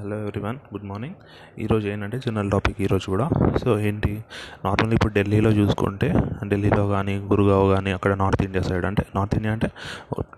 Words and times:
Hello 0.00 0.16
everyone 0.16 0.56
good 0.74 0.84
morning 0.84 1.14
ఈరోజు 1.58 1.88
ఏంటంటే 1.88 2.18
general 2.26 2.50
topic 2.50 2.82
ఈరోజు 2.82 3.06
కూడా. 3.06 3.28
సో 3.64 3.78
ఏంటి? 3.80 4.24
నార్మల్ 4.64 4.92
ఇప్పుడు 4.94 5.12
ఢిల్లీలో 5.12 5.50
చూసుకుంటే 5.50 6.08
ఢిల్లీలో 6.48 6.88
కానీ 6.88 7.16
గురుగావ్ 7.16 7.74
కానీ 7.74 7.92
అక్కడ 7.92 8.14
నార్త్ 8.14 8.42
ఇండియా 8.42 8.62
సైడ్ 8.62 8.84
అంటే 8.84 9.04
నార్త్ 9.16 9.34
ఇండియా 9.34 9.52
అంటే 9.52 9.68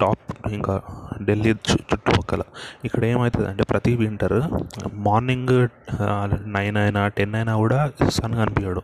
టాప్ 0.00 0.48
ఇంకా 0.52 0.80
ఢిల్లీ 1.22 1.50
చుట్టుపక్కల. 1.50 2.42
ఇక్కడ 2.84 3.04
ఏమవుతుంది 3.04 3.48
అంటే 3.48 3.64
ప్రతి 3.70 3.96
వింటర్ 3.96 4.42
మార్నింగ్ 4.94 5.68
నైన్ 6.46 6.76
అయినా 6.76 7.08
టెన్ 7.08 7.34
అయినా 7.34 7.56
కూడా 7.56 7.90
సన్ 8.08 8.34
కనిపించడు 8.34 8.82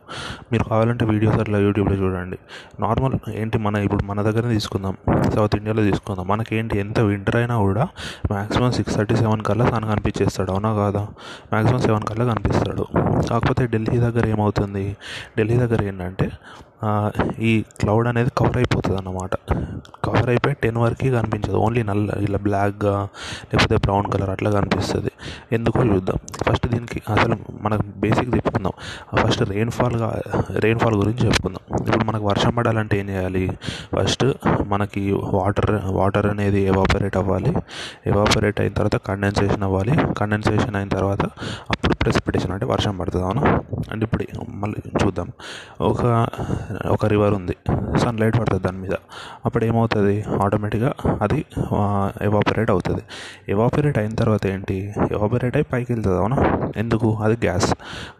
మీరు 0.53 0.65
కావాలంటే 0.65 1.05
వీడియోస్ 1.05 1.41
అట్లా 1.41 1.59
యూట్యూబ్లో 1.59 1.97
చూడండి. 1.97 2.39
నార్మల్ 2.81 3.19
ఏంటి 3.35 3.59
మన 3.59 3.75
ఇప్పుడు 3.77 4.05
మన 4.05 4.23
దగ్గర 4.23 4.49
తీసుకుందాం. 4.49 4.97
సౌత్ 5.35 5.57
ఇండియాలో 5.57 5.83
తీసుకుందాం. 5.91 6.29
మనకేంటి? 6.29 6.79
ఎంత 6.79 7.01
వింటర్ 7.01 7.37
అయినా 7.37 7.59
కూడా 7.59 7.89
మ్యాక్సిమం 8.33 8.73
సిక్స్ 8.73 8.97
థర్టీ 8.97 9.17
సెవెన్ 9.17 9.43
కల్లా 9.43 9.67
సన్ 9.71 9.85
కనిపించేస్తాడు. 9.85 10.51
అవునా 10.51 10.68
కాదా? 10.75 11.03
మ్యాక్సిమం 11.53 11.81
సెవెన్ 11.81 12.03
కల్లా 12.03 12.25
కనిపిస్తాడు. 12.25 12.85
కాకపోతే 13.31 13.67
ఢిల్లీ 13.67 13.97
దగ్గర 13.99 14.27
ఏమవుతుంది? 14.27 14.97
ఢిల్లీ 15.39 15.57
దగ్గర 15.57 15.83
ఏంటంటే 15.83 16.29
ఈ 17.41 17.53
క్లౌడ్ 17.81 18.07
అనేది 18.09 18.31
కవర్ 18.39 18.57
అయిపోతుంది 18.57 18.97
అన్నమాట 18.97 19.35
కవర్ 20.05 20.29
అయిపోయి 20.29 20.57
టెన్ 20.63 20.79
వరకు 20.79 21.11
కనిపించదు. 21.11 21.57
ఓన్లీ 21.57 21.83
నల్ల 21.83 22.11
ఇలా 22.21 22.39
బ్లాక్గా 22.39 22.97
లేకపోతే 23.51 23.77
బ్రౌన్ 23.77 24.09
కలర్ 24.13 24.31
అట్లా 24.31 24.51
కనిపిస్తుంది. 24.51 25.08
ఎందుకో 25.53 25.85
చూద్దాం. 25.85 26.19
ఫస్ట్ 26.43 26.67
దీనికి 26.67 27.03
అసలు 27.13 27.37
మనకు 27.63 27.83
బేసిక్ 27.97 28.35
చెప్పుకుందాం. 28.35 28.73
ఫస్ట్ 29.23 29.43
రెయిన్ఫాల్గా 29.43 30.23
రెయిన్ఫాల్ 30.51 30.95
గురించి 30.95 31.27
చెప్పుకుందాం. 31.27 31.89
ఇప్పుడు 31.89 32.05
మనకు 32.05 32.27
వర్షం 32.29 32.55
పడాలంటే 32.55 32.99
ఏం 32.99 33.09
చేయాలి? 33.09 33.59
ఫస్ట్ 33.97 34.25
మనకి 34.67 35.13
వాటర్ 35.13 35.85
వాటర్ 35.85 36.27
అనేది 36.27 36.61
ఎవాపరేట్ 36.61 37.17
అవ్వాలి. 37.17 37.55
ఎవాపరేట్ 38.07 38.61
అయిన 38.61 38.73
తర్వాత 38.73 38.97
కండెన్సేషన్ 38.97 39.63
అవ్వాలి. 39.63 40.15
కండెన్సేషన్ 40.15 40.77
అయిన 40.77 40.89
తర్వాత 40.89 41.25
అప్పుడు 41.71 41.95
ప్రెసిపిటేషన్ 42.03 42.53
అంటే 42.53 42.67
వర్షం 42.67 42.97
పడుతుంది 42.97 43.25
అవునా? 43.25 43.43
అండ్ 43.93 44.05
ఇప్పుడు 44.05 44.25
మళ్ళీ 44.49 44.81
చూద్దాం. 45.05 45.29
ఒక 45.81 46.27
ఒక 46.87 47.07
రివర్ 47.07 47.35
ఉంది. 47.35 47.57
సన్లైట్ 47.99 48.39
పడుతుంది 48.41 48.63
దాని 48.63 48.79
మీద. 48.79 48.95
అప్పుడు 49.45 49.65
ఏమవుతుంది? 49.65 50.25
ఆటోమేటిక్గా 50.43 50.93
అది 51.23 51.45
ఎవాపరేట్ 52.23 52.71
అవుతుంది. 52.71 53.03
ఎవాపరేట్ 53.49 53.99
అయిన 53.99 54.15
తర్వాత 54.15 54.47
ఏంటి? 54.47 54.95
ఎవాపరేట్ 55.13 55.57
అయి 55.57 55.65
పైకి 55.73 55.93
వెళ్తుంది 55.93 56.19
అవునా? 56.19 56.39
ఎందుకు? 56.77 57.15
అది 57.15 57.37
గ్యాస్ 57.47 57.75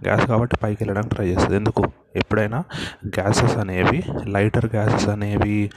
గ్యాస్ 0.05 0.27
కాబట్టి 0.27 0.57
పైకి 0.57 0.79
వెళ్ళడానికి 0.83 1.15
ట్రై 1.15 1.29
చేస్తుంది. 1.29 1.57
ఎందుకు? 1.57 1.85
ఎప్పుడైనా 2.17 2.65
గ్యాసెస్ 3.07 3.57
అనేవి 3.59 4.03
లైటర్ 4.27 4.67
గ్యాసెస్ 4.67 5.09
అనేవి 5.09 5.71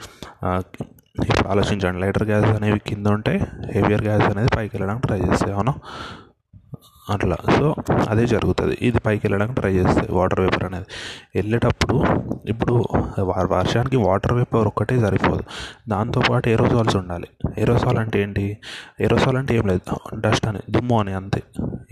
ఇప్పుడు 1.28 1.48
ఆలోచించండి. 1.48 2.00
లైటర్ 2.00 2.22
గ్యాసెస్ 2.22 2.56
అనేవి 2.56 2.78
కింద 2.78 3.06
ఉంటాయి 3.06 3.40
హెవియర్ 3.72 4.02
గ్యాస్ 4.02 4.22
అనేది 4.22 4.50
పైకి 4.56 4.76
వెళ్ళడానికి 4.76 5.06
ట్రై 5.06 5.20
చేస్తాయి 5.20 5.54
అవునా? 5.54 5.74
అట్లా. 7.10 7.36
సో 7.56 7.74
అదే 8.08 8.26
జరుగుతుంది. 8.26 8.78
ఇది 8.82 8.98
పైకి 8.98 9.26
వెళ్ళడానికి 9.26 9.60
ట్రై 9.60 9.72
చేస్తుంది 9.72 10.12
వాటర్ 10.12 10.40
వేపర్ 10.40 10.64
అనేది. 10.64 10.84
వెళ్ళేటప్పుడు 11.34 12.02
ఇప్పుడు 12.48 12.84
వర్షానికి 13.20 13.96
వాటర్ 13.96 14.32
వేపర్ 14.32 14.66
ఒక్కటే 14.66 15.00
సరిపోదు. 15.00 15.42
దాంతోపాటు 15.88 16.48
ఏరోసాల్స్ 16.48 16.96
ఉండాలి. 16.96 17.28
ఏరోసాల్ 17.58 17.98
అంటే 17.98 18.22
ఏంటి? 18.22 18.58
ఏరోసాల్ 19.00 19.36
అంటే 19.36 19.56
ఏం 19.56 19.66
లేదు. 19.66 19.96
డస్ట్ 20.20 20.46
అని 20.46 20.58
దుమ్ము 20.70 21.00
అని 21.00 21.12
అంతే. 21.12 21.42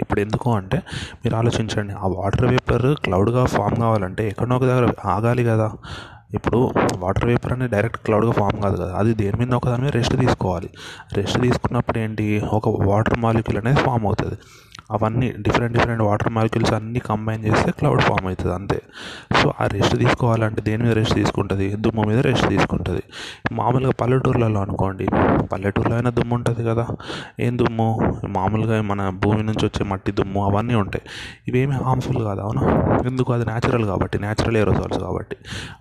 ఇప్పుడు 0.01 0.21
ఎందుకు 0.21 0.55
అంటే 0.57 0.79
మీరు 1.25 1.37
ఆలోచించండి. 1.37 1.93
ఆ 1.93 2.07
వాటర్ 2.07 2.47
వేపర్ 2.47 2.95
క్లౌడ్గా 3.05 3.45
ఫామ్ 3.45 3.77
కావాలంటే 3.77 4.29
ఎక్కడో 4.29 4.57
ఒక 4.57 4.63
దగ్గర 4.63 4.93
ఆగాలి 5.05 5.45
కదా. 5.45 5.73
ఇప్పుడు 6.35 6.71
వాటర్ 6.99 7.25
వేపర్ 7.25 7.53
అనేది 7.53 7.73
డైరెక్ట్ 7.73 7.99
క్లౌడ్గా 7.99 8.33
ఫామ్ 8.33 8.63
కాదు 8.63 8.77
కదా 8.77 8.95
అది 8.95 9.15
దేని 9.15 9.39
మీద 9.39 9.55
ఒక 9.55 9.69
దాని 9.69 9.83
మీద 9.83 9.93
రెస్ట్ 9.93 10.17
తీసుకోవాలి. 10.17 10.71
రెస్ట్ 11.13 11.41
తీసుకున్నప్పుడు 11.41 11.99
ఏంటి 11.99 12.43
ఒక 12.53 12.83
వాటర్ 12.89 13.19
మాలిక్యూల్ 13.19 13.59
అనేది 13.59 13.81
ఫామ్ 13.81 14.07
అవుతుంది. 14.07 14.39
అవన్నీ 14.91 15.29
డిఫరెంట్ 15.31 15.77
డిఫరెంట్ 15.77 16.03
వాటర్ 16.03 16.29
మాలిక్యూల్స్ 16.29 16.73
అన్నీ 16.73 16.99
కంబైన్ 16.99 17.45
చేస్తే 17.45 17.71
క్లౌడ్ 17.71 18.01
ఫామ్ 18.01 18.27
అవుతుంది 18.27 18.55
అంతే. 18.55 18.83
సో 19.43 19.53
ఆ 19.61 19.67
రెస్ట్ 19.67 19.97
తీసుకోవాలంటే 19.97 20.63
దేని 20.63 20.83
మీద 20.83 20.93
రెస్ట్ 20.93 21.15
తీసుకుంటుంది? 21.15 21.77
దుమ్ము 21.77 22.05
మీద 22.05 22.19
రెస్ట్ 22.19 22.49
తీసుకుంటుంది. 22.49 23.03
మామూలుగా 23.53 23.93
పల్లెటూర్లలో 24.01 24.61
అనుకోండి 24.61 25.07
పల్లెటూరులో 25.53 25.95
అయినా 25.95 26.11
దుమ్ము 26.11 26.35
ఉంటుంది 26.35 26.65
కదా. 26.65 26.87
ఏం 27.41 27.59
దుమ్ము? 27.59 28.13
మామూలుగా 28.29 28.83
మన 28.83 29.09
భూమి 29.09 29.43
నుంచి 29.43 29.67
వచ్చే 29.67 29.85
మట్టి 29.85 30.13
దుమ్ము 30.13 30.45
అవన్నీ 30.45 30.75
ఉంటాయి. 30.75 31.03
ఇవేమి 31.49 31.75
హార్మ్ఫుల్ 31.75 32.19
కాదు 32.19 32.41
అవునా? 32.41 32.63
ఎందుకు? 33.07 33.33
అది 33.33 33.45
న్యాచురల్ 33.45 33.85
కాబట్టి 33.85 34.19
న్యాచురల్ 34.19 34.57
ఏరోసాల్స్ 34.57 34.99
కాబట్టి. 34.99 35.37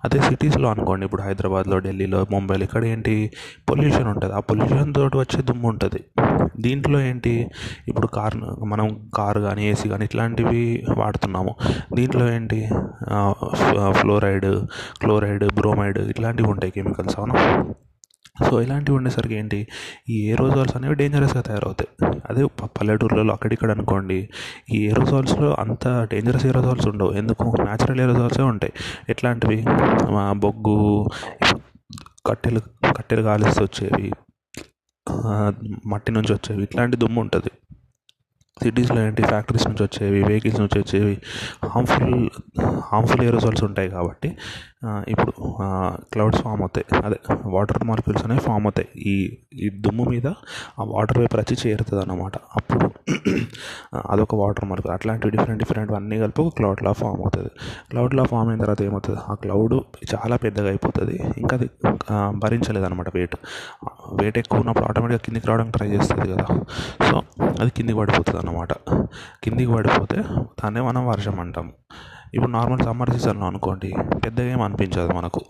అదే 0.05 0.19
సిటీస్లో 0.39 0.67
అనుకోండి. 0.69 1.05
ఇప్పుడు 1.05 1.21
హైదరాబాద్లో 1.21 1.77
ఢిల్లీలో 1.79 2.19
ముంబైలో 2.31 2.63
ఇక్కడ 2.63 2.83
ఏంటి? 2.85 3.31
పొల్యూషన్ 3.69 4.07
ఉంటుంది. 4.07 4.33
ఆ 4.33 4.39
పొల్యూషన్ 4.39 4.93
తోటి 4.93 5.17
వచ్చే 5.17 5.41
దుమ్ము 5.41 5.67
ఉంటుంది. 5.67 6.01
దీంట్లో 6.59 6.99
ఏంటి? 7.01 7.33
ఇప్పుడు 7.87 8.07
కార్ 8.07 8.37
మనం 8.63 8.87
కార్ 9.17 9.37
కానీ 9.37 9.69
ఏసీ 9.69 9.89
కానీ 9.89 10.05
ఇట్లాంటివి 10.05 10.63
వాడుతున్నాము. 10.97 11.55
దీంట్లో 11.95 12.31
ఏంటి? 12.31 12.69
ఫ్లోరైడ్ 13.91 14.49
క్లోరైడ్ 15.01 15.45
బ్రోమైడ్ 15.59 15.97
ఇట్లాంటివి 15.97 16.49
ఉంటాయి 16.49 16.71
కెమికల్స్ 16.71 17.19
అవునా? 17.19 17.35
సో 18.45 18.61
ఇలాంటివి 18.61 18.97
ఉండేసరికి 18.97 19.35
ఏంటి? 19.35 19.67
ఈ 20.09 20.17
ఏరోజాల్స్ 20.31 20.75
అనేవి 20.77 20.95
డేంజరస్గా 20.95 21.41
తయారవుతాయి. 21.41 21.89
అదే 22.29 22.43
పల్లెటూర్లలో 22.63 23.33
అక్కడిక్కడ 23.33 23.71
అనుకోండి 23.71 24.29
ఈ 24.73 24.79
ఏరోజాల్స్లో 24.87 25.49
అంత 25.59 25.87
డేంజరస్ 26.11 26.45
ఏరోజాల్స్ 26.45 26.87
ఉండవు. 26.87 27.11
ఎందుకు? 27.11 27.43
న్యాచురల్ 27.61 28.01
ఏరోజాల్సే 28.01 28.41
ఉంటాయి. 28.41 28.73
ఎట్లాంటివి? 29.09 29.65
బొగ్గు 30.31 30.77
కట్టెలు 32.25 32.59
కట్టెలు 32.97 33.21
కాలిస్తూ 33.21 33.63
వచ్చేవి 33.63 34.11
మట్టి 35.85 36.11
నుంచి 36.11 36.33
వచ్చేవి 36.33 36.63
ఇట్లాంటి 36.63 36.97
దుమ్ము 36.97 37.21
ఉంటుంది. 37.21 37.51
సిటీస్లో 38.63 38.99
ఏంటి? 39.07 39.21
ఫ్యాక్టరీస్ 39.23 39.67
నుంచి 39.67 39.83
వచ్చేవి 39.83 40.23
వెహికల్స్ 40.23 40.59
నుంచి 40.59 40.79
వచ్చేవి 40.79 41.13
హార్మ్ఫుల్ 41.65 42.29
హార్మ్ఫుల్ 42.61 43.23
ఏరోజాల్స్ 43.25 43.63
ఉంటాయి 43.63 43.89
కాబట్టి 43.89 44.29
ఇప్పుడు 45.11 45.31
క్లౌడ్స్ 46.13 46.41
ఫామ్ 46.43 46.61
అవుతాయి. 46.65 46.85
అదే 47.07 47.17
వాటర్ 47.55 47.79
మాలిక్యూల్స్ 47.89 48.23
అనేవి 48.25 48.43
ఫామ్ 48.47 48.65
అవుతాయి. 48.69 48.87
ఈ 49.11 49.13
ఈ 49.63 49.69
దుమ్ము 49.85 50.03
మీద 50.11 50.27
ఆ 50.79 50.83
వాటర్ 50.93 51.17
వేపర్ 51.21 51.41
వచ్చి 51.43 51.55
చేరుతుంది 51.63 52.01
అన్నమాట 52.03 52.35
అప్పుడు 52.59 52.87
అదొక 54.13 54.35
వాటర్ 54.41 54.65
మాలిక్యూల్ 54.69 54.93
అట్లాంటివి 54.97 55.31
డిఫరెంట్ 55.35 55.59
డిఫరెంట్ 55.63 55.91
అన్నీ 55.99 56.17
కలిపి 56.23 56.41
ఒక 56.43 56.53
క్లౌడ్లా 56.59 56.93
ఫామ్ 57.01 57.19
అవుతుంది. 57.23 57.51
క్లౌడ్లా 57.91 58.23
ఫామ్ 58.31 58.49
అయిన 58.51 58.59
తర్వాత 58.65 58.81
ఏమవుతుంది? 58.87 59.19
ఆ 59.31 59.35
క్లౌడ్ 59.43 59.75
చాలా 60.13 60.37
పెద్దగా 60.45 60.69
అయిపోతుంది. 60.73 61.17
ఇంకా 61.43 61.53
అది 61.59 61.67
భరించలేదు 62.43 62.87
అనమాట 62.89 63.09
వెయిట్ 63.17 63.35
వెయిట్ 64.21 64.37
ఎక్కువ 64.43 64.63
ఉన్నప్పుడు 64.63 64.85
ఆటోమేటిక్గా 64.89 65.21
కిందికి 65.25 65.47
రావడానికి 65.49 65.75
ట్రై 65.77 65.89
చేస్తుంది 65.95 66.27
కదా. 66.33 66.47
సో 67.07 67.15
అది 67.61 67.69
కిందికి 67.77 67.97
పడిపోతుంది 68.01 68.39
అన్నమాట 68.43 68.73
కిందికి 69.43 69.71
పడిపోతే 69.75 70.17
దాన్నే 70.61 70.81
మనం 70.89 71.03
వర్షం 71.11 71.37
అంటాము. 71.45 71.71
ఇప్పుడు 72.33 72.51
నార్మల్ 72.51 72.81
సమ్మర్ 72.87 73.09
సీజన్లో 73.09 73.45
అనుకోండి 73.45 73.89
పెద్దగా 74.25 74.49
ఏం 74.51 74.61
అనిపించదు 74.61 75.11
మనకు. 75.13 75.43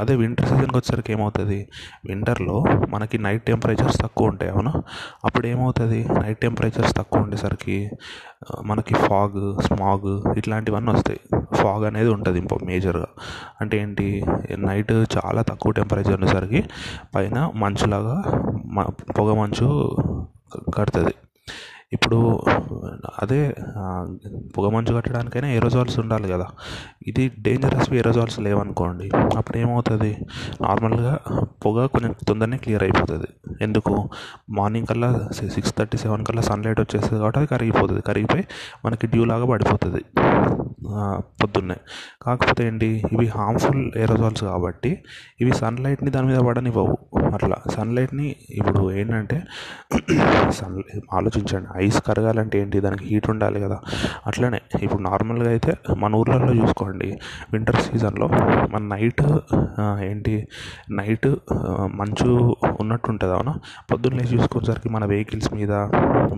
అదే 0.00 0.14
వింటర్ 0.16 0.48
సీజన్కి 0.48 0.76
వచ్చేసరికి 0.76 1.12
ఏమవుతుంది? 1.12 1.58
వింటర్లో 2.06 2.56
మనకి 2.90 3.16
నైట్ 3.18 3.42
టెంపరేచర్స్ 3.42 3.98
తక్కువ 4.00 4.32
ఉంటాయి 4.32 4.50
అవునా? 4.50 4.72
అప్పుడు 5.24 5.46
ఏమవుతుంది? 5.46 6.00
నైట్ 6.22 6.38
టెంపరేచర్స్ 6.38 6.94
తక్కువ 6.96 7.22
ఉండేసరికి 7.22 7.78
మనకి 8.64 8.94
ఫాగ్ 8.94 9.40
స్మాగ్ 9.62 10.10
ఇట్లాంటివన్నీ 10.38 10.90
వస్తాయి. 10.90 11.20
ఫాగ్ 11.56 11.84
అనేది 11.84 12.10
ఉంటుంది 12.10 12.38
ఇంకో 12.38 12.58
మేజర్గా 12.66 13.08
అంటే 13.60 13.76
ఏంటి? 13.82 14.08
నైట్ 14.68 14.92
చాలా 15.16 15.42
తక్కువ 15.42 15.72
టెంపరేచర్ 15.72 16.14
ఉండేసరికి 16.14 16.62
పైన 17.14 17.50
మంచులాగా 17.54 18.16
పొగ 19.18 19.30
మంచు 19.40 19.68
కడుతుంది. 20.76 21.14
ఇప్పుడు 21.92 22.18
అదే 23.22 23.54
పొగ 24.56 24.68
మంచు 24.68 24.92
కట్టడానికైనా 24.94 25.48
ఏరోజాల్స్ 25.48 25.96
ఉండాలి 26.00 26.28
కదా. 26.28 26.46
ఇది 27.06 27.24
డేంజరస్ 27.38 27.92
ఏరోజాల్స్ 27.92 28.40
లేవనుకోండి 28.40 29.10
అప్పుడు 29.36 29.58
ఏమవుతుంది? 29.58 30.12
నార్మల్గా 30.62 31.18
పొగ 31.66 31.86
కొంచెం 31.86 32.14
తొందరనే 32.28 32.56
క్లియర్ 32.56 32.82
అయిపోతుంది. 32.82 33.28
ఎందుకు? 33.60 33.94
మార్నింగ్ 34.50 34.86
కల్లా 34.86 35.10
సిక్స్ 35.48 35.74
థర్టీ 35.78 35.98
సెవెన్ 35.98 36.24
కల్లా 36.24 36.42
సన్లైట్ 36.42 36.80
వచ్చేస్తుంది 36.80 37.20
కాబట్టి 37.20 37.40
అది 37.40 37.46
కరిగిపోతుంది. 37.46 38.00
కరిగిపోయి 38.00 38.46
మనకి 38.84 39.06
డ్యూ 39.06 39.24
లాగా 39.24 39.46
పడిపోతుంది. 39.46 40.02
పొద్దున్నే. 41.40 41.76
కాకపోతే 42.24 42.62
ఏంటి 42.68 42.88
ఇవి 43.14 43.26
హార్మ్ఫుల్ 43.36 43.82
ఏరోజాల్స్ 44.04 44.44
కాబట్టి 44.50 44.90
ఇవి 45.42 45.52
సన్లైట్ని 45.60 46.10
దాని 46.14 46.26
మీద 46.30 46.40
పడనివ్వవు. 46.48 46.94
అట్లా 47.36 47.56
సన్లైట్ని 47.74 48.26
ఇప్పుడు 48.60 48.80
ఏంటంటే 49.00 49.38
సన్ 50.58 50.76
ఆలోచించండి. 51.18 51.68
ఐస్ 51.84 51.98
కరగాలంటే 52.08 52.56
ఏంటి 52.62 52.80
దానికి 52.86 53.04
హీట్ 53.10 53.28
ఉండాలి 53.30 53.58
కదా. 53.64 53.78
అట్లనే 54.26 54.60
ఇప్పుడు 54.84 55.02
నార్మల్గా 55.02 55.50
అయితే 55.54 55.72
మన 56.02 56.20
ఊర్లలో 56.20 56.52
చూసుకోండి. 56.60 57.08
వింటర్ 57.52 57.80
సీజన్లో 57.86 58.28
మన 58.74 58.82
నైట్ 58.94 59.22
ఏంటి 60.10 60.34
నైట్ 61.00 61.28
మంచు 62.00 62.28
ఉన్నట్టు 62.82 63.10
ఉంటుంది 63.12 63.32
అవునా? 63.38 63.54
పొద్దున్న 63.90 64.16
లేచి 64.18 64.32
చూసుకునేసరికి 64.34 64.88
మన 64.88 65.04
వెహికల్స్ 65.12 65.50
మీద 65.58 65.72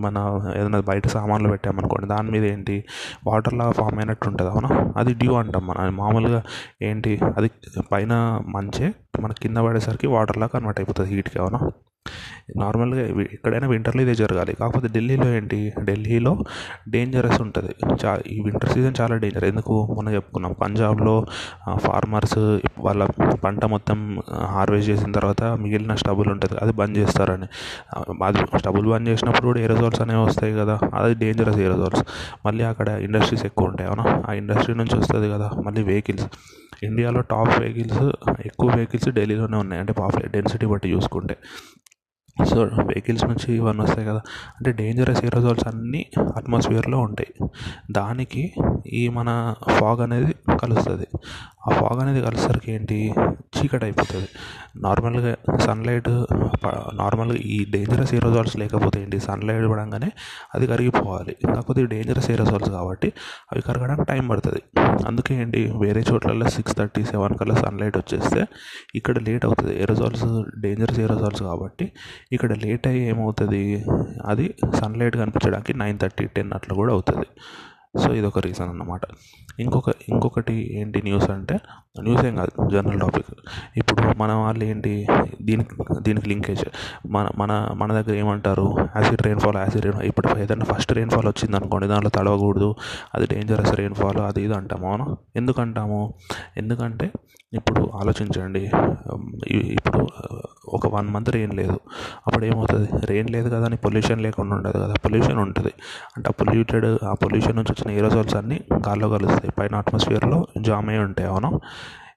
మన 0.05 0.19
ఏదైనా 0.58 0.81
బయట 0.91 1.06
సామాన్లు 1.17 1.49
పెట్టామనుకోండి 1.55 2.06
దాని 2.14 2.31
మీద 2.35 2.44
ఏంటి 2.55 2.76
వాటర్లా 3.29 3.67
ఫామ్ 3.79 3.99
అయినట్టు 3.99 4.26
ఉంటుంది 4.34 4.50
అవునా? 4.50 4.70
అది 4.96 5.14
డ్యూ 5.14 5.34
అంటాం 5.34 5.66
మనం. 5.66 5.96
మామూలుగా 5.96 6.40
ఏంటి 6.82 7.12
అది 7.36 7.48
పైన 7.92 8.12
మంచే 8.48 8.88
మన 9.20 9.32
కింద 9.42 9.58
పడేసరికి 9.66 10.06
వాటర్లా 10.08 10.46
కన్వర్ట్ 10.54 10.81
అయిపోతుంది 10.81 11.10
హీట్కి 11.10 11.38
అవునా? 11.38 11.60
నార్మల్గా 12.56 13.22
ఎక్కడైనా 13.32 13.68
వింటర్లో 13.68 14.02
ఇదే 14.02 14.14
జరగాలి. 14.14 14.54
కాకపోతే 14.54 14.88
ఢిల్లీలో 14.88 15.26
ఏంటి? 15.34 15.72
ఢిల్లీలో 15.82 16.44
డేంజరస్ 16.88 17.40
ఉంటుంది. 17.40 17.74
చా 18.04 18.18
ఈ 18.26 18.40
వింటర్ 18.44 18.70
సీజన్ 18.70 18.94
చాలా 19.00 19.16
డేంజర్. 19.16 19.44
ఎందుకు? 19.44 19.96
మనం 20.00 20.14
చెప్పుకున్నాం. 20.14 20.52
పంజాబ్లో 20.52 21.26
ఫార్మర్స్ 21.76 22.38
వాళ్ళ 22.78 23.06
పంట 23.44 23.64
మొత్తం 23.64 24.20
హార్వెస్ట్ 24.44 24.90
చేసిన 24.90 25.12
తర్వాత 25.12 25.42
మిగిలిన 25.42 25.94
స్టబుల్ 25.94 26.28
ఉంటుంది. 26.28 26.58
అది 26.62 26.72
బంద్ 26.72 26.98
చేస్తారని. 26.98 27.46
అది 28.24 28.58
స్టబుల్ 28.58 28.86
బంద్ 28.90 29.08
చేసినప్పుడు 29.08 29.46
కూడా 29.46 29.60
ఎరోజాల్స్ 29.60 30.00
అనేవి 30.00 30.20
వస్తాయి 30.20 30.54
కదా. 30.54 30.80
అది 30.94 31.14
డేంజరస్ 31.14 31.58
ఎరోజాల్స్ 31.58 32.04
మళ్ళీ 32.46 32.64
అక్కడ 32.64 32.88
ఇండస్ట్రీస్ 32.88 33.46
ఎక్కువ 33.46 33.66
ఉంటాయి. 33.66 33.90
అవునా? 33.90 34.22
ఆ 34.28 34.32
ఇండస్ట్రీ 34.32 34.74
నుంచి 34.74 34.98
వస్తుంది 34.98 35.30
కదా 35.30 35.50
మళ్ళీ 35.66 35.82
వెహికల్స్. 35.82 36.26
ఇండియాలో 36.82 37.20
టాప్ 37.20 37.60
వెహికల్స్ 37.60 38.32
ఎక్కువ 38.46 38.70
వెహికల్స్ 38.70 39.08
ఢిల్లీలోనే 39.08 39.56
ఉన్నాయి. 39.56 39.80
అంటే 39.80 39.92
పాపులే 39.92 40.28
డెన్సిటీ 40.28 40.66
బట్టి 40.66 40.88
చూసుకుంటే. 40.92 41.36
సో 42.50 42.62
వెహికల్స్ 42.62 43.25
నుంచి 43.25 43.56
ఇవన్నీ 43.56 43.82
వస్తాయి 43.82 44.08
కదా. 44.08 44.19
అంటే 44.56 44.72
డేంజరస్ 44.72 45.25
ఏరోజాల్స్ 45.25 45.69
అన్నీ 45.69 46.06
అట్మాస్ఫియర్లో 46.36 46.98
ఉంటాయి. 46.98 47.48
దానికి 47.90 48.52
ఈ 48.86 49.08
మన 49.08 49.54
ఫాగ్ 49.78 50.00
అనేది 50.00 50.34
కలుస్తుంది. 50.62 51.06
ఆ 51.69 51.70
ఫాగ్ 51.70 52.02
అనేది 52.02 52.20
కలిసరికి 52.20 52.72
ఏంటి? 52.72 53.14
చీకటి 53.31 53.84
అయిపోతుంది. 53.84 54.28
నార్మల్గా 54.76 55.36
సన్లైట్ 55.66 56.08
నార్మల్గా 56.94 57.36
ఈ 57.36 57.66
డేంజరస్ 57.70 58.14
ఏరోజాల్స్ 58.14 58.56
లేకపోతే 58.58 59.02
ఏంటి? 59.02 59.20
సన్లైట్ 59.20 59.70
పడంగానే 59.70 60.12
అది 60.54 60.66
కరిగిపోవాలి. 60.66 61.36
కాకపోతే 61.44 61.82
ఈ 61.82 61.84
డేంజరస్ 61.84 62.30
ఏరోజాల్స్ 62.30 62.70
కాబట్టి 62.70 63.12
అవి 63.52 63.62
కరగడానికి 63.62 64.06
టైం 64.08 64.28
పడుతుంది. 64.28 64.62
అందుకే 65.06 65.34
ఏంటి? 65.34 65.72
వేరే 65.80 66.04
చోట్లలో 66.12 66.48
సిక్స్ 66.48 66.76
థర్టీ 66.76 67.04
సెవెన్ 67.04 67.38
కల్లా 67.38 67.54
సన్లైట్ 67.54 67.96
వచ్చేస్తే 67.96 68.46
ఇక్కడ 68.94 69.18
లేట్ 69.18 69.44
అవుతుంది. 69.44 69.82
ఏరోజాల్స్ 69.82 70.44
డేంజరస్ 70.60 71.00
ఏరోజాల్స్ 71.00 71.42
కాబట్టి 71.42 71.92
ఇక్కడ 72.32 72.52
లేట్ 72.52 72.86
అయ్యి 72.86 73.04
ఏమవుతుంది? 73.08 73.84
అది 74.26 74.54
సన్లైట్ 74.80 75.16
కనిపించడానికి 75.16 75.74
నైన్ 75.74 75.98
థర్టీ 75.98 76.26
టెన్ 76.26 76.52
అట్లా 76.52 76.76
కూడా 76.76 76.92
అవుతుంది. 76.92 77.26
సో 77.94 78.08
ఇది 78.14 78.26
ఒక 78.26 78.38
రీజన్ 78.38 78.69
అన్నమాట. 78.69 79.02
ఇంకొక 79.58 79.88
ఇంకొకటి 80.08 80.55
ఏంటి 80.79 80.99
న్యూస్ 81.02 81.29
అంటే 81.31 81.56
న్యూస్ 82.00 82.25
ఏం 82.25 82.35
కాదు 82.37 82.52
జనరల్ 82.69 83.00
టాపిక్ 83.00 83.29
ఇప్పుడు 83.76 84.14
మన 84.19 84.32
వాళ్ళు 84.35 84.64
ఏంటి 84.64 84.93
దీనికి 85.43 85.75
దీనికి 86.02 86.29
లింకేజ్ 86.29 86.64
మన 87.06 87.26
మన 87.37 87.52
మన 87.75 87.91
దగ్గర 87.93 88.14
ఏమంటారు 88.14 88.67
యాసిడ్ 88.96 89.23
రెయిన్ఫాల్ 89.23 89.56
యాసిడ్ 89.56 89.85
రెయిన్ 89.87 90.02
ఇప్పుడు 90.11 90.29
ఏదైనా 90.38 90.64
ఫస్ట్ 90.64 90.93
రెయిన్ఫాల్ 90.93 91.29
వచ్చింది 91.29 91.56
అనుకోండి 91.56 91.87
దాంట్లో 91.87 92.11
తడవకూడదు 92.11 92.70
అది 93.14 93.26
డేంజరస్ 93.26 93.75
రెయిన్ఫాల్ 93.75 94.20
అది 94.23 94.43
ఇది 94.44 94.55
అంటాము 94.55 94.88
అవును? 94.91 95.06
ఎందుకంటాము? 95.37 96.00
ఎందుకంటే 96.56 97.06
ఇప్పుడు 97.52 97.81
ఆలోచించండి 97.94 98.62
ఇప్పుడు 99.79 100.00
ఒక 100.74 100.94
వన్ 100.94 101.08
మంత్ 101.08 101.30
రెయిన్ 101.30 101.54
లేదు. 101.54 101.80
అప్పుడు 102.26 102.44
ఏమవుతుంది 102.44 103.06
రెయిన్ 103.06 103.30
లేదు 103.30 103.48
కదా 103.48 103.64
అని 103.64 103.76
పొల్యూషన్ 103.76 104.20
లేకుండా 104.20 104.56
ఉండదు 104.56 104.78
కదా. 104.78 104.94
పొల్యూషన్ 105.04 105.38
ఉంటుంది. 105.38 105.72
అంటే 106.16 106.28
ఆ 106.28 106.32
పొల్యూటెడ్ 106.40 107.04
ఆ 107.04 107.14
పొల్యూషన్ 107.14 107.56
నుంచి 107.56 107.72
వచ్చిన 107.72 107.98
ఏరోజాల్స్ 107.98 108.36
అన్నీ 108.36 108.60
గాల్లో 108.88 109.08
కలుస్తాయి. 109.08 109.50
పైన 109.50 109.74
అట్మాస్ఫియర్లో 109.74 110.46
జామ్ 110.58 110.88
అయి 110.88 110.98
ఉంటాయి 110.98 111.28
అవును? 111.28 111.60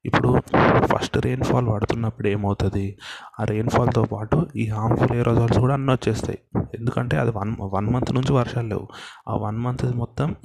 ఇప్పుడు 0.05 0.41
ఫస్ట్ 0.85 1.17
రెయిన్ఫాల్ 1.17 1.67
పడుతున్నప్పుడు 1.69 2.27
ఏమవుతుంది? 2.27 2.97
ఆ 3.39 3.43
రెయిన్ఫాల్తో 3.43 4.03
పాటు 4.03 4.47
ఈ 4.55 4.67
హార్మ్ఫుల్ 4.67 5.17
ఏరోజాల్స్ 5.17 5.59
కూడా 5.59 5.73
అన్నీ 5.73 5.93
వచ్చేస్తాయి. 5.93 6.39
ఎందుకంటే 6.79 7.17
అది 7.17 7.31
వన్ 7.31 7.55
వన్ 7.61 7.87
మంత్ 7.87 8.13
నుంచి 8.13 8.33
వర్షాలు 8.33 8.67
లేవు. 8.67 8.87
ఆ 9.27 9.35
వన్ 9.35 9.57
మంత్ 9.57 9.95
మొత్తం 9.95 10.35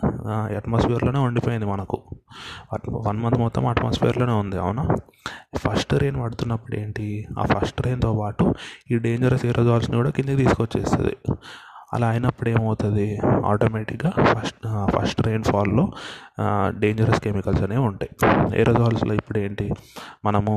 అట్మాస్ఫియర్లోనే 0.56 1.18
ఉండిపోయింది 1.18 1.66
మనకు. 1.66 2.02
వన్ 2.90 3.18
మంత్ 3.20 3.38
మొత్తం 3.38 3.66
అట్మాస్ఫియర్లోనే 3.66 4.32
ఉంది 4.32 4.58
అవునా? 4.58 4.88
ఫస్ట్ 5.56 5.94
రెయిన్ 5.94 6.22
పడుతున్నప్పుడు 6.22 6.76
ఏంటి? 6.76 7.26
ఆ 7.38 7.42
ఫస్ట్ 7.42 7.82
రెయిన్తో 7.82 8.16
పాటు 8.20 8.54
ఈ 8.90 8.98
డేంజరస్ 8.98 9.46
ఏరోజాల్స్ని 9.46 9.96
కూడా 9.96 10.10
కిందకి 10.10 10.36
తీసుకొచ్చేస్తుంది. 10.36 11.16
అలా 11.94 12.06
అయినప్పుడు 12.08 12.48
ఏమవుతుంది? 12.48 13.06
ఆటోమేటిక్గా 13.46 14.10
ఫస్ట్ 14.30 14.58
ఫస్ట్ 14.94 15.20
రెయిన్ఫాల్లో 15.26 15.84
డేంజరస్ 16.82 17.20
కెమికల్స్ 17.24 17.62
అనేవి 17.62 17.82
ఉంటాయి. 17.90 18.10
ఏరోజాల్స్లో 18.60 19.14
ఇప్పుడు 19.20 19.38
ఏంటి? 19.38 19.66
మనము 20.24 20.54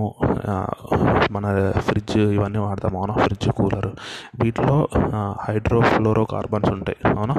మన 1.32 1.46
ఫ్రిడ్జ్ 1.88 2.18
ఇవన్నీ 2.38 2.60
వాడతాం 2.66 2.96
అవునా? 2.98 3.16
ఫ్రిడ్జ్ 3.26 3.50
కూలర్ 3.50 3.90
వీటిలో 4.44 4.78
హైడ్రోఫ్లోరో 5.48 6.24
కార్బన్స్ 6.26 6.72
ఉంటాయి 6.78 7.00
అవునా? 7.18 7.36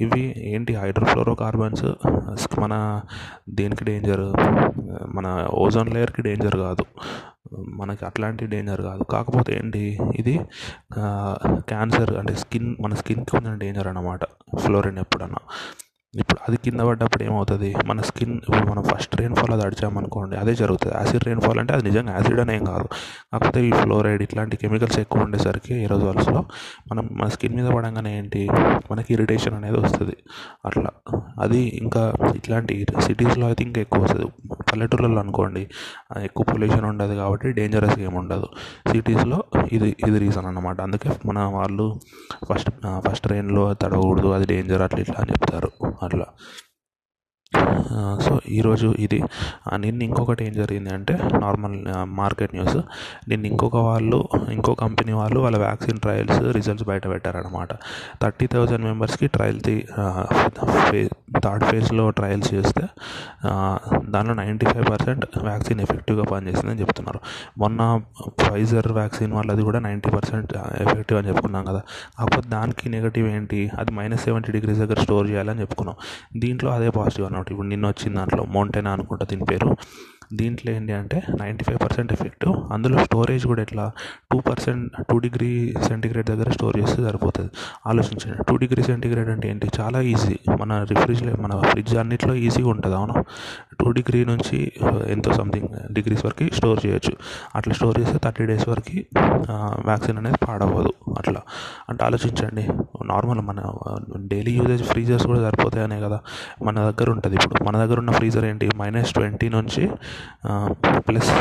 ఇవి 0.00 0.24
ఏంటి 0.54 0.74
హైడ్రోఫ్లోరో 0.82 1.34
కార్బన్స్ 1.34 1.86
మన 2.62 2.74
దేనికి 3.60 3.84
డేంజర్ 3.84 4.24
మన 5.16 5.26
ఓజోన్ 5.64 5.90
లేయర్కి 5.94 6.22
డేంజర్ 6.22 6.56
కాదు. 6.66 6.84
మనకి 7.52 8.04
అట్లాంటి 8.04 8.46
డేంజర్ 8.46 8.80
కాదు. 8.80 9.02
కాకపోతే 9.02 9.56
ఏంటి? 9.56 9.98
ఇది 10.14 10.40
క్యాన్సర్ 11.58 12.16
అంటే 12.16 12.34
స్కిన్ 12.34 12.76
మన 12.80 12.94
స్కిన్కి 12.94 13.30
కొంచెం 13.30 13.58
డేంజర్ 13.58 13.86
అన్నమాట. 13.86 14.24
ఫ్లోరిన్ 14.58 14.98
ఎప్పుడన్నా. 14.98 15.38
ఇప్పుడు 16.20 16.40
అది 16.48 16.56
కింద 16.56 16.80
పడ్డప్పుడు 16.80 17.22
ఏమవుతుంది? 17.22 17.74
మన 17.86 18.00
స్కిన్ 18.00 18.34
ఇప్పుడు 18.34 18.70
మనం 18.70 18.82
ఫస్ట్ 18.82 19.16
రెయిన్ఫాల్ 19.16 19.52
అది 19.52 19.62
అడిచామనుకోండి 19.62 20.36
అదే 20.36 20.54
జరుగుతుంది. 20.54 20.94
యాసిడ్ 20.98 21.24
రెయిన్ఫాల్ 21.24 21.58
అంటే 21.58 21.74
అది 21.74 21.84
నిజంగా 21.84 22.12
యాసిడ్ 22.12 22.40
అనేం 22.40 22.64
కాదు. 22.64 22.88
కాకపోతే 23.32 23.66
ఈ 23.66 23.70
ఫ్లోరైడ్ 23.70 24.22
ఇట్లాంటి 24.22 24.56
కెమికల్స్ 24.56 24.98
ఎక్కువ 24.98 25.22
ఉండేసరికి 25.22 25.74
ఏరోజాల్స్లో 25.74 26.44
మనం 26.92 27.08
మన 27.12 27.28
స్కిన్ 27.28 27.56
మీద 27.56 27.68
పడంగానే 27.68 28.18
ఏంటి? 28.18 28.48
మనకి 28.90 29.14
ఇరిటేషన్ 29.14 29.54
అనేది 29.54 29.78
వస్తుంది. 29.78 30.16
అట్లా. 30.64 30.90
అది 31.40 31.58
ఇంకా 31.58 32.12
ఇట్లాంటి 32.36 32.86
సిటీస్లో 33.00 33.46
అయితే 33.46 33.64
ఇంకా 33.64 33.80
ఎక్కువ 33.80 34.02
వస్తుంది. 34.02 34.26
పల్లెటూళ్ళలో 34.72 35.20
అనుకోండి 35.20 35.66
ఎక్కువ 36.22 36.46
పొల్యూషన్ 36.52 36.84
ఉండదు 36.84 37.14
కాబట్టి 37.14 37.52
డేంజరస్ 37.52 37.98
ఏమి 37.98 38.16
ఉండదు. 38.16 38.48
సిటీస్లో 38.92 39.44
ఇది 39.72 39.96
ఇది 40.08 40.18
రీజన్ 40.18 40.46
అనమాట 40.46 40.80
అందుకే 40.80 41.10
మన 41.26 41.38
వాళ్ళు 41.38 42.00
ఫస్ట్ 42.50 42.70
ఫస్ట్ 43.08 43.24
ట్రైన్లో 43.26 43.74
తడవకూడదు 43.74 44.28
అది 44.28 44.46
డేంజర్ 44.46 44.82
అట్లా 44.82 45.00
ఇట్లా 45.00 45.16
అని 45.18 45.30
చెప్తారు. 45.30 45.85
అట్లా 46.00 46.26
ఆ, 46.26 46.65
సో 48.24 48.32
ఈరోజు 48.48 48.88
ఇది. 48.98 49.20
నిన్న 49.76 50.00
ఇంకొకటి 50.02 50.42
ఏం 50.46 50.52
జరిగింది 50.52 50.90
అంటే 50.94 51.14
నార్మల్ 51.40 51.76
మార్కెట్ 52.20 52.54
న్యూస్. 52.54 52.78
నిన్న 53.28 53.44
ఇంకొక 53.46 53.76
వాళ్ళు 53.88 54.18
ఇంకో 54.52 54.74
కంపెనీ 54.74 55.12
వాళ్ళు 55.12 55.40
వాళ్ళ 55.40 55.56
వ్యాక్సిన్ 55.58 55.98
ట్రయల్స్ 55.98 56.40
రిజల్ట్స్ 56.56 56.86
బయట 56.88 57.06
పెట్టారనమాట 57.08 57.72
థర్టీ 58.22 58.46
థౌజండ్ 58.46 58.84
మెంబర్స్కి 58.84 59.26
ట్రయల్ 59.26 59.60
థర్డ్ 61.44 61.64
ఫేజ్లో 61.64 62.04
ట్రయల్స్ 62.10 62.48
చేస్తే 62.54 62.82
దానిలో 64.10 64.34
నైంటీ 64.34 64.66
ఫైవ్ 64.66 64.86
పర్సెంట్ 64.90 65.24
వ్యాక్సిన్ 65.42 65.80
ఎఫెక్టివ్గా 65.80 66.24
పనిచేసిందని 66.24 66.80
చెప్తున్నారు. 66.80 67.20
మొన్న 67.58 67.80
ఫైజర్ 68.40 68.90
వ్యాక్సిన్ 68.92 69.32
వాళ్ళది 69.32 69.62
కూడా 69.62 69.78
నైంటీ 69.78 70.10
పర్సెంట్ 70.10 70.52
ఎఫెక్టివ్ 70.84 71.18
అని 71.18 71.28
చెప్పుకున్నాం 71.28 71.64
కదా. 71.64 71.80
కాకపోతే 72.18 72.48
దానికి 72.48 72.88
నెగటివ్ 72.88 73.28
ఏంటి? 73.28 73.60
అది 73.78 73.92
మైనస్ 73.92 74.24
సెవెంటీ 74.24 74.52
డిగ్రీస్ 74.52 74.80
దగ్గర 74.80 74.98
స్టోర్ 75.02 75.26
చేయాలని 75.30 75.60
చెప్పుకున్నాం. 75.60 75.96
దీంట్లో 76.40 76.70
అదే 76.70 76.90
పాజిటివ్ 76.90 77.26
అనమాట 77.46 77.52
ఇప్పుడు 77.52 77.68
నిన్న 77.72 77.86
వచ్చిన 77.86 78.12
దాంట్లో 78.18 78.42
మౌంటైన్ 78.54 78.86
అనుకుంటా 78.86 79.24
దీని 79.30 79.44
పేరు. 79.50 79.68
దీంట్లో 80.38 80.68
ఏంటి 80.76 80.92
అంటే 80.92 81.18
నైంటీ 81.40 81.64
ఫైవ్ 81.64 81.78
పర్సెంట్ 81.82 82.12
ఎఫెక్టివ్ 82.12 82.52
అందులో 82.72 82.96
స్టోరేజ్ 83.04 83.44
కూడా 83.46 83.62
ఎట్లా? 83.62 83.84
Two 84.32 84.38
percent 84.48 84.86
two 85.10 85.16
degree 85.18 85.50
centigrade 85.88 86.26
దగ్గర 86.30 86.48
స్టోర్ 86.50 86.76
చేస్తే 86.80 86.98
సరిపోతుంది. 87.02 87.50
ఆలోచించండి. 87.86 88.38
టూ 88.48 88.54
డిగ్రీ 88.56 88.82
సెంటిగ్రేడ్ 88.82 89.30
అంటే 89.30 89.46
ఏంటి? 89.48 89.68
చాలా 89.78 90.00
ఈజీ 90.12 90.36
మన 90.60 90.72
రిఫ్రిజిరే 90.92 91.34
మన 91.44 91.60
ఫ్రిడ్జ్ 91.60 91.94
అన్నిట్లో 92.02 92.34
ఈజీగా 92.46 92.68
ఉంటుంది 92.68 92.96
అవును? 92.96 93.14
టూ 93.80 93.92
డిగ్రీ 93.92 94.24
నుంచి 94.24 94.58
uh, 94.82 95.02
ఎంతో 95.14 95.32
సంథింగ్ 95.32 95.68
డిగ్రీస్ 95.94 96.24
వరకు 96.26 96.54
స్టోర్ 96.54 96.80
చేయొచ్చు. 96.86 97.14
అట్లా 97.54 97.74
స్టోర్ 97.74 97.96
చేస్తే 98.00 98.18
థర్టీ 98.18 98.46
డేస్ 98.46 98.68
వరకు 98.68 98.96
uh, 99.22 99.74
వ్యాక్సిన్ 99.86 100.18
అనేది 100.18 100.40
పాడవదు 100.46 100.92
అట్లా. 101.18 101.42
అంటే 101.88 102.04
ఆలోచించండి. 102.04 102.66
నార్మల్ 103.12 103.40
మన 103.48 103.60
డైలీ 104.32 104.52
యూజేజ్ 104.58 104.84
ఫ్రీజర్స్ 104.90 105.26
కూడా 105.26 105.40
సరిపోతాయనే 105.46 105.98
కదా 106.00 106.18
మన 106.62 106.76
దగ్గర 106.90 107.08
ఉంటుంది. 107.16 107.36
ఇప్పుడు 107.36 107.64
మన 107.64 107.76
దగ్గర 107.84 107.98
ఉన్న 107.98 108.10
ఫ్రీజర్ 108.10 108.46
ఏంటి? 108.50 108.68
మైనస్ 108.76 109.12
ట్వంటీ 109.12 109.48
నుంచి 109.56 109.84
ప్లస్ 111.08 111.32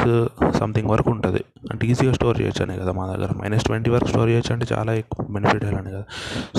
సంథింగ్ 0.60 0.90
వరకు 0.94 1.12
ఉంటుంది. 1.12 1.42
అంటే 1.72 1.84
ఈజీగా 1.88 2.14
స్టోర్ 2.14 2.38
చేయొచ్చు 2.42 2.64
అనే 2.66 2.78
కదా 2.78 2.92
మా 2.92 3.06
దగ్గర. 3.14 3.30
మైనస్ 3.42 3.64
ట్వంటీ 3.64 3.92
వరకు 3.96 4.12
స్టోర్ 4.14 4.30
చేయొచ్చు 4.30 4.54
అంటే 4.54 4.68
చాలా 4.74 4.94
ఎక్కువ 5.04 5.26
బెనిఫిట్ 5.30 5.66
అని 5.66 5.92
కదా. 5.98 6.06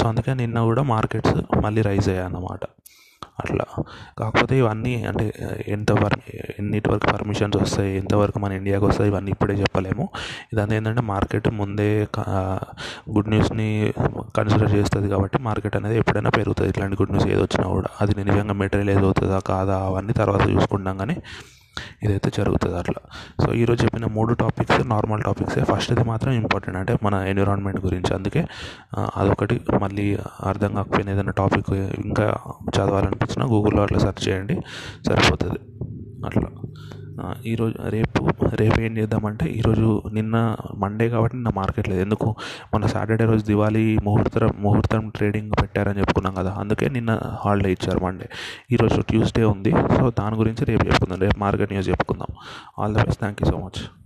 సో 0.00 0.04
అందుకే 0.08 0.34
నిన్న 0.42 0.64
కూడా 0.70 0.84
మార్కెట్స్ 0.94 1.36
మళ్ళీ 1.64 1.82
రైజ్ 1.82 2.08
అయ్యాయి 2.08 2.26
అన్నమాట 2.28 2.64
అట్లా. 3.42 3.64
కాకపోతే 4.18 4.54
ఇవన్నీ 4.58 4.92
అంటే 5.04 5.25
ఎంత 5.75 5.90
వర్ 6.02 6.16
ఎన్నిటి 6.61 6.88
వరకు 6.90 7.06
పర్మిషన్స్ 7.14 7.56
వస్తాయి 7.62 7.90
ఎంతవరకు 7.96 8.38
మన 8.44 8.52
ఇండియాకి 8.52 8.85
వస్తాయి 8.85 9.11
ఇవన్నీ 9.11 9.30
ఇప్పుడే 9.35 9.54
చెప్పలేము. 9.62 10.04
ఇదంతా 10.52 10.75
ఏంటంటే 10.76 11.02
మార్కెట్ 11.12 11.49
ముందే 11.61 11.88
గుడ్ 13.16 13.30
న్యూస్ని 13.35 13.68
కన్సిడర్ 14.38 14.70
చేస్తుంది 14.76 15.08
కాబట్టి 15.14 15.38
మార్కెట్ 15.49 15.76
అనేది 15.80 15.99
ఎప్పుడైనా 16.02 16.32
పెరుగుతుంది. 16.38 16.70
ఇట్లాంటి 16.75 16.99
గుడ్ 17.02 17.12
న్యూస్ 17.14 17.28
ఏది 17.35 17.42
వచ్చినా 17.42 17.66
కూడా. 17.76 17.90
అది 18.00 18.14
నిజంగా 18.25 18.56
మెటీరియల్ 18.62 18.92
ఏది 18.96 19.06
అవుతుందా 19.11 19.40
కాదా 19.52 19.76
అవన్నీ 19.90 20.16
తర్వాత 20.23 20.44
చూసుకుంటాం. 20.54 20.96
కానీ 21.04 21.16
ఇదైతే 22.02 22.30
జరుగుతుంది 22.37 22.78
అట్లా. 22.78 23.11
సో 23.47 23.54
ఈరోజు 23.54 23.85
చెప్పిన 23.85 24.06
మూడు 24.06 24.35
టాపిక్స్ 24.35 24.88
నార్మల్ 24.88 25.23
టాపిక్సే. 25.23 25.64
ఫస్ట్ది 25.64 26.04
మాత్రం 26.04 26.33
ఇంపార్టెంట్. 26.33 26.78
అంటే 26.78 26.97
మన 27.02 27.14
ఎన్విరాన్మెంట్ 27.14 27.85
గురించి. 27.85 28.14
అందుకే 28.14 28.47
అదొకటి. 28.99 29.61
మళ్ళీ 29.83 30.18
అర్థం 30.45 30.75
కాకపోయిన 30.75 31.11
ఏదైనా 31.11 31.33
టాపిక్ 31.33 31.73
ఇంకా 31.73 32.38
చదవాలనిపించినా 32.76 33.47
గూగుల్లో 33.47 33.83
అట్లా 33.83 33.99
సెర్చ్ 33.99 34.28
చేయండి. 34.28 34.61
సరిపోతుంది. 35.06 35.59
అట్లా. 36.26 36.49
ఈరోజు 37.47 37.88
రేపు 37.88 38.36
రేపు 38.55 38.81
ఏం 38.81 38.99
చేద్దామంటే 38.99 39.47
ఈరోజు 39.47 40.03
నిన్న 40.12 40.57
మండే 40.76 41.09
కాబట్టి 41.09 41.37
నిన్న 41.37 41.49
మార్కెట్ 41.49 41.88
లేదు. 41.88 42.00
ఎందుకు? 42.00 42.31
మొన్న 42.73 42.87
సాటర్డే 42.87 43.25
రోజు 43.25 43.45
దివాళీ 43.45 43.99
ముహూర్తం 44.03 44.50
ముహూర్తం 44.59 45.12
ట్రేడింగ్ 45.17 45.53
పెట్టారని 45.62 45.99
చెప్పుకున్నాం 45.99 46.35
కదా. 46.35 46.57
అందుకే 46.59 46.88
నిన్న 46.88 47.21
హాలిడే 47.45 47.73
ఇచ్చారు 47.73 48.05
మండే 48.05 48.29
ఈరోజు 48.73 49.00
ట్యూస్డే 49.00 49.45
ఉంది. 49.45 49.71
సో 49.71 50.11
దాని 50.11 50.37
గురించి 50.37 50.65
రేపు 50.65 50.87
చెప్పుకుందాం. 50.87 51.19
రేపు 51.19 51.38
మార్కెట్ 51.38 51.73
న్యూస్ 51.73 51.88
చెప్పుకుందాం. 51.88 52.37
All 52.79 52.95
the 52.95 52.97
best 52.97 53.21
thank 53.21 53.43
you 53.43 53.50
so 53.50 53.59
much 53.59 53.88